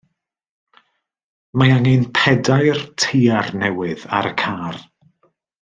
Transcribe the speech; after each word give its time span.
Mae 1.61 1.75
angen 1.75 2.07
pedair 2.21 2.81
teiar 3.05 3.53
newydd 3.61 4.09
ar 4.21 4.33
y 4.35 4.37
car. 4.45 4.85